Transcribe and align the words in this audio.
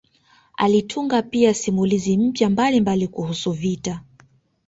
Alitunga 0.57 1.21
pia 1.21 1.53
simulizi 1.53 2.17
mpya 2.17 2.49
mbalimbali 2.49 3.07
kuhusu 3.07 3.51
vita 3.51 4.01